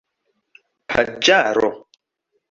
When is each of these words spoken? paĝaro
paĝaro 0.93 1.69